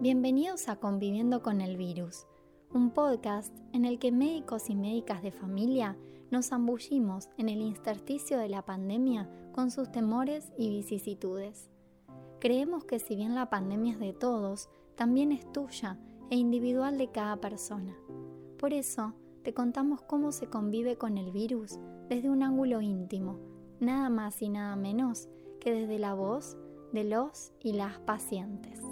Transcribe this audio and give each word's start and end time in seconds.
Bienvenidos 0.00 0.70
a 0.70 0.76
Conviviendo 0.76 1.42
con 1.42 1.60
el 1.60 1.76
Virus, 1.76 2.26
un 2.72 2.90
podcast 2.90 3.54
en 3.74 3.84
el 3.84 3.98
que 3.98 4.10
médicos 4.12 4.70
y 4.70 4.74
médicas 4.74 5.22
de 5.22 5.30
familia 5.30 5.94
nos 6.30 6.48
zambullimos 6.48 7.28
en 7.36 7.50
el 7.50 7.60
intersticio 7.60 8.38
de 8.38 8.48
la 8.48 8.64
pandemia 8.64 9.28
con 9.52 9.70
sus 9.70 9.92
temores 9.92 10.54
y 10.56 10.70
vicisitudes. 10.70 11.68
Creemos 12.38 12.86
que 12.86 12.98
si 12.98 13.14
bien 13.14 13.34
la 13.34 13.50
pandemia 13.50 13.92
es 13.92 13.98
de 13.98 14.14
todos, 14.14 14.70
también 14.94 15.32
es 15.32 15.52
tuya 15.52 15.98
e 16.30 16.36
individual 16.36 16.96
de 16.96 17.10
cada 17.10 17.36
persona. 17.36 17.94
Por 18.58 18.72
eso, 18.72 19.12
te 19.42 19.52
contamos 19.52 20.00
cómo 20.00 20.32
se 20.32 20.46
convive 20.46 20.96
con 20.96 21.18
el 21.18 21.30
virus 21.30 21.78
desde 22.08 22.30
un 22.30 22.42
ángulo 22.42 22.80
íntimo, 22.80 23.38
nada 23.80 24.08
más 24.08 24.40
y 24.40 24.48
nada 24.48 24.76
menos 24.76 25.28
que 25.60 25.74
desde 25.74 25.98
la 25.98 26.14
voz 26.14 26.56
de 26.90 27.04
los 27.04 27.52
y 27.60 27.74
las 27.74 27.98
pacientes. 27.98 28.89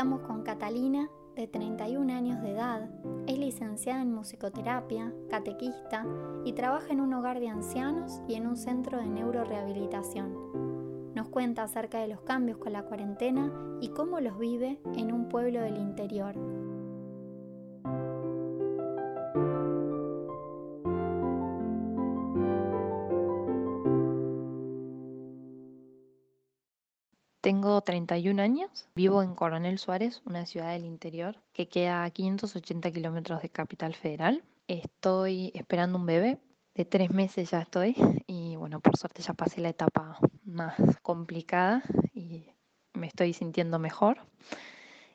Estamos 0.00 0.22
con 0.22 0.44
Catalina, 0.44 1.10
de 1.36 1.46
31 1.46 2.14
años 2.14 2.40
de 2.40 2.52
edad, 2.52 2.88
es 3.26 3.38
licenciada 3.38 4.00
en 4.00 4.14
musicoterapia, 4.14 5.12
catequista 5.28 6.06
y 6.42 6.54
trabaja 6.54 6.86
en 6.88 7.02
un 7.02 7.12
hogar 7.12 7.38
de 7.38 7.50
ancianos 7.50 8.22
y 8.26 8.36
en 8.36 8.46
un 8.46 8.56
centro 8.56 8.96
de 8.96 9.04
neurorehabilitación. 9.04 11.12
Nos 11.14 11.28
cuenta 11.28 11.64
acerca 11.64 11.98
de 11.98 12.08
los 12.08 12.22
cambios 12.22 12.56
con 12.56 12.72
la 12.72 12.84
cuarentena 12.84 13.52
y 13.82 13.90
cómo 13.90 14.20
los 14.20 14.38
vive 14.38 14.80
en 14.96 15.12
un 15.12 15.28
pueblo 15.28 15.60
del 15.60 15.76
interior. 15.76 16.34
Tengo 27.50 27.80
31 27.80 28.40
años, 28.40 28.86
vivo 28.94 29.24
en 29.24 29.34
Coronel 29.34 29.80
Suárez, 29.80 30.22
una 30.24 30.46
ciudad 30.46 30.70
del 30.70 30.84
interior 30.84 31.34
que 31.52 31.66
queda 31.66 32.04
a 32.04 32.10
580 32.10 32.92
kilómetros 32.92 33.42
de 33.42 33.48
Capital 33.48 33.92
Federal. 33.96 34.44
Estoy 34.68 35.50
esperando 35.56 35.98
un 35.98 36.06
bebé, 36.06 36.38
de 36.76 36.84
tres 36.84 37.10
meses 37.10 37.50
ya 37.50 37.62
estoy 37.62 37.96
y 38.28 38.54
bueno, 38.54 38.78
por 38.78 38.96
suerte 38.96 39.22
ya 39.22 39.34
pasé 39.34 39.60
la 39.60 39.70
etapa 39.70 40.20
más 40.44 40.76
complicada 41.02 41.82
y 42.14 42.44
me 42.92 43.08
estoy 43.08 43.32
sintiendo 43.32 43.80
mejor. 43.80 44.18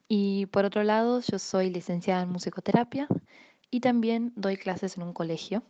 Y 0.10 0.48
por 0.48 0.66
otro 0.66 0.84
lado, 0.84 1.22
yo 1.22 1.40
soy 1.40 1.70
licenciada 1.70 2.24
en 2.24 2.32
musicoterapia 2.32 3.08
y 3.72 3.80
también 3.80 4.34
doy 4.36 4.58
clases 4.58 4.98
en 4.98 5.04
un 5.04 5.14
colegio 5.14 5.64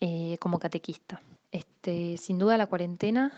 eh, 0.00 0.36
como 0.38 0.58
catequista. 0.58 1.22
Este, 1.50 2.18
sin 2.18 2.38
duda 2.38 2.58
la 2.58 2.66
cuarentena 2.66 3.32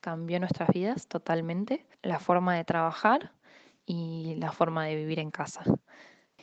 cambió 0.00 0.40
nuestras 0.40 0.70
vidas 0.70 1.06
totalmente, 1.06 1.86
la 2.02 2.18
forma 2.18 2.54
de 2.56 2.64
trabajar 2.64 3.32
y 3.86 4.34
la 4.36 4.52
forma 4.52 4.84
de 4.86 4.96
vivir 4.96 5.18
en 5.18 5.30
casa. 5.30 5.62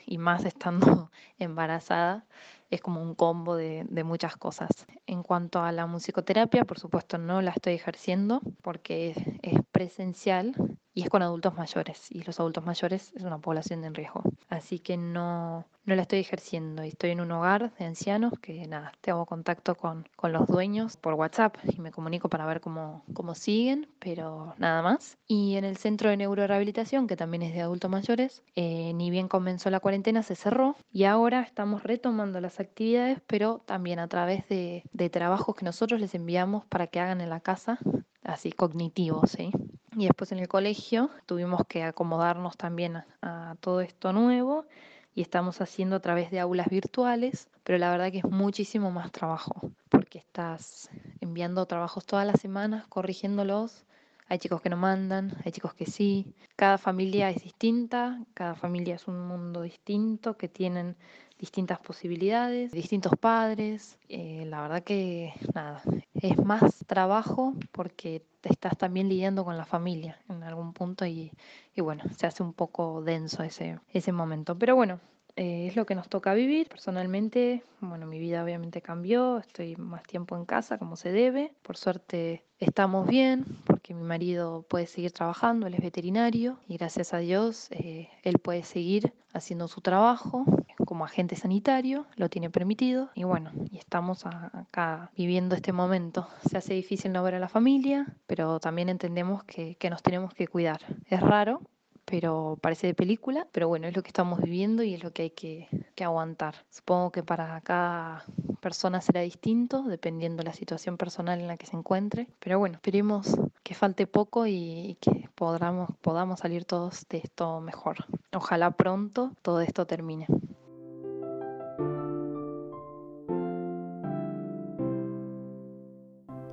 Y 0.06 0.18
más 0.18 0.46
estando 0.46 1.12
embarazada, 1.40 2.26
es 2.70 2.82
como 2.82 3.02
un 3.02 3.16
combo 3.16 3.56
de, 3.56 3.86
muchas 4.04 4.38
cosas. 4.38 4.70
En 5.06 5.24
cuanto 5.24 5.62
a 5.62 5.72
la 5.72 5.86
musicoterapia, 5.86 6.66
por 6.66 6.80
supuesto 6.80 7.18
no 7.18 7.42
la 7.42 7.52
estoy 7.52 7.74
ejerciendo 7.74 8.42
porque 8.62 9.14
es 9.42 9.60
presencial 9.72 10.56
y 10.98 11.04
es 11.04 11.10
con 11.12 11.22
adultos 11.22 11.54
mayores 11.54 12.08
y 12.10 12.24
los 12.24 12.40
adultos 12.40 12.66
mayores 12.66 13.14
es 13.16 13.22
una 13.22 13.38
población 13.38 13.84
en 13.84 13.94
riesgo. 13.94 14.24
Así 14.50 14.80
que 14.80 14.98
no, 14.98 15.68
no 15.86 15.96
la 15.96 16.02
estoy 16.02 16.18
ejerciendo 16.18 16.84
y 16.84 16.88
estoy 16.88 17.12
en 17.12 17.22
un 17.22 17.32
hogar 17.32 17.72
de 17.76 17.86
ancianos 17.86 18.34
que 18.42 18.66
nada, 18.66 18.92
tengo 19.02 19.28
contacto 19.28 19.76
con, 19.76 20.10
con 20.16 20.34
los 20.34 20.48
dueños 20.48 20.98
por 20.98 21.14
WhatsApp 21.14 21.56
y 21.72 21.80
me 21.82 21.92
comunico 21.92 22.30
para 22.30 22.48
ver 22.48 22.62
cómo, 22.62 23.04
cómo 23.14 23.36
siguen, 23.36 23.88
pero 24.00 24.56
nada 24.58 24.82
más. 24.82 25.20
Y 25.28 25.58
en 25.58 25.66
el 25.66 25.78
centro 25.78 26.10
de 26.10 26.18
neurorehabilitación, 26.18 27.06
que 27.06 27.16
también 27.16 27.44
es 27.44 27.54
de 27.54 27.62
adultos 27.62 27.92
mayores, 27.92 28.42
eh, 28.56 28.92
ni 28.96 29.12
bien 29.12 29.28
comenzó 29.28 29.70
la 29.70 29.80
cuarentena, 29.80 30.24
se 30.24 30.34
cerró 30.34 30.78
y 30.92 31.04
ahora 31.04 31.42
estamos 31.42 31.84
retomando 31.84 32.42
las 32.42 32.60
actividades, 32.60 33.22
pero 33.28 33.62
también 33.68 34.00
a 34.00 34.08
través 34.08 34.50
de, 34.50 34.82
de 34.94 35.12
trabajos 35.12 35.54
que 35.56 35.64
nosotros 35.64 36.02
les 36.02 36.16
enviamos 36.16 36.66
para 36.66 36.88
que 36.88 37.00
hagan 37.00 37.22
en 37.22 37.30
la 37.30 37.42
casa, 37.42 37.78
así 38.24 38.52
cognitivos, 38.52 39.30
¿sí? 39.30 39.52
Y 39.98 40.06
después 40.06 40.32
en 40.32 40.38
el 40.38 40.48
colegio 40.48 41.10
tuvimos 41.26 41.62
que 41.68 41.82
acomodarnos 41.82 42.56
también 42.56 42.98
a, 43.24 43.56
todo 43.62 43.82
esto 43.82 44.14
nuevo 44.14 44.68
y 45.16 45.24
estamos 45.24 45.60
haciendo 45.60 45.96
a 45.96 46.00
través 46.00 46.30
de 46.30 46.40
aulas 46.40 46.70
virtuales, 46.70 47.50
pero 47.64 47.80
la 47.80 47.90
verdad 47.90 48.12
que 48.12 48.20
es 48.20 48.24
muchísimo 48.24 48.92
más 48.92 49.12
trabajo, 49.12 49.72
porque 49.90 50.20
estás 50.20 50.92
enviando 51.20 51.66
trabajos 51.66 52.06
todas 52.06 52.28
las 52.28 52.40
semanas, 52.40 52.86
corrigiéndolos. 52.86 53.86
Hay 54.28 54.38
chicos 54.38 54.62
que 54.62 54.70
no 54.70 54.78
mandan, 54.78 55.36
hay 55.44 55.52
chicos 55.52 55.74
que 55.74 55.88
sí. 55.88 56.36
Cada 56.56 56.78
familia 56.78 57.32
es 57.32 57.42
distinta, 57.42 58.24
cada 58.36 58.54
familia 58.54 58.94
es 58.94 59.08
un 59.08 59.28
mundo 59.28 59.64
distinto, 59.64 60.38
que 60.38 60.48
tienen 60.48 60.96
distintas 61.40 61.80
posibilidades, 61.80 62.72
distintos 62.72 63.14
padres. 63.20 63.98
Eh, 64.10 64.46
la 64.48 64.62
verdad 64.62 64.84
que 64.84 65.34
nada, 65.54 65.82
es 66.16 66.38
más 66.44 66.84
trabajo 66.88 67.54
porque 67.72 68.24
te 68.42 68.52
estás 68.52 68.78
también 68.78 69.10
lidiando 69.10 69.46
con 69.46 69.58
la 69.58 69.66
familia 69.66 70.18
en 70.30 70.44
algún 70.44 70.74
punto 70.74 71.06
y, 71.06 71.32
y 71.76 71.82
bueno, 71.82 72.04
se 72.16 72.28
hace 72.28 72.44
un 72.44 72.54
poco 72.54 73.02
denso 73.02 73.44
ese, 73.44 73.80
ese 73.94 74.12
momento. 74.12 74.58
Pero 74.58 74.76
bueno, 74.76 75.00
eh, 75.38 75.68
es 75.68 75.76
lo 75.76 75.86
que 75.86 75.94
nos 75.94 76.10
toca 76.10 76.34
vivir. 76.34 76.68
Personalmente, 76.68 77.64
bueno, 77.80 78.08
mi 78.08 78.18
vida 78.18 78.44
obviamente 78.44 78.82
cambió, 78.82 79.38
estoy 79.38 79.76
más 79.76 80.02
tiempo 80.02 80.36
en 80.36 80.46
casa 80.46 80.80
como 80.80 80.96
se 80.96 81.12
debe. 81.12 81.54
Por 81.62 81.78
suerte 81.78 82.44
estamos 82.58 83.08
bien 83.08 83.46
porque 83.68 83.94
mi 83.94 84.02
marido 84.02 84.64
puede 84.68 84.88
seguir 84.88 85.12
trabajando, 85.12 85.68
él 85.68 85.76
es 85.76 85.82
veterinario 85.82 86.60
y 86.68 86.78
gracias 86.78 87.14
a 87.14 87.20
Dios 87.20 87.68
eh, 87.70 88.10
él 88.24 88.40
puede 88.40 88.64
seguir 88.64 89.14
haciendo 89.32 89.68
su 89.68 89.82
trabajo 89.82 90.44
como 90.86 91.06
agente 91.06 91.36
sanitario, 91.36 92.06
lo 92.16 92.30
tiene 92.30 92.50
permitido 92.50 93.10
y 93.16 93.24
bueno, 93.24 93.52
y 93.72 93.78
estamos 93.78 94.26
acá 94.26 95.12
viviendo 95.16 95.56
este 95.56 95.74
momento. 95.74 96.28
Se 96.50 96.58
hace 96.58 96.74
difícil 96.74 97.12
no 97.12 97.24
ver 97.24 97.36
a 97.36 97.40
la 97.40 97.50
familia, 97.50 98.06
pero 98.28 98.60
también 98.60 98.90
entendemos 98.90 99.44
que, 99.44 99.76
que 99.76 99.90
nos 99.90 100.04
tenemos 100.04 100.34
que 100.34 100.48
cuidar. 100.48 100.82
Es 101.10 101.20
raro, 101.20 101.62
pero 102.10 102.58
parece 102.62 102.88
de 102.88 102.94
película, 102.94 103.48
pero 103.52 103.68
bueno, 103.68 103.86
es 103.86 103.96
lo 103.96 104.02
que 104.02 104.08
estamos 104.08 104.42
viviendo 104.42 104.82
y 104.82 104.94
es 104.94 105.04
lo 105.04 105.12
que 105.12 105.24
hay 105.24 105.30
que, 105.32 105.68
que, 105.94 106.06
aguantar. 106.06 106.56
Supongo 106.70 107.12
que 107.12 107.22
para 107.22 107.60
cada 107.62 108.24
persona 108.62 109.02
será 109.02 109.20
distinto, 109.22 109.84
dependiendo 109.84 110.38
de 110.38 110.46
la 110.46 110.54
situación 110.54 110.96
personal 110.96 111.42
en 111.42 111.48
la 111.48 111.58
que 111.58 111.66
se 111.66 111.76
encuentre, 111.76 112.30
pero 112.40 112.60
bueno, 112.60 112.76
esperemos 112.76 113.36
que 113.62 113.74
falte 113.74 114.08
poco 114.08 114.48
y, 114.48 114.54
y 114.54 114.96
que 114.96 115.30
podamos, 115.36 115.90
podamos 116.02 116.40
salir 116.40 116.64
todos 116.64 117.06
de 117.10 117.18
esto 117.18 117.60
mejor. 117.60 117.98
Ojalá 118.34 118.72
pronto 118.72 119.34
todo 119.42 119.60
esto 119.60 119.86
termine. 119.86 120.28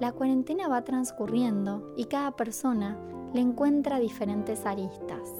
La 0.00 0.12
cuarentena 0.12 0.68
va 0.68 0.82
transcurriendo 0.82 1.94
y 1.96 2.06
cada 2.06 2.32
persona 2.32 2.98
le 3.32 3.40
encuentra 3.40 3.98
diferentes 3.98 4.66
aristas. 4.66 5.30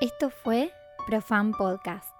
Esto 0.00 0.30
fue 0.30 0.70
Profan 1.06 1.52
Podcast. 1.52 2.19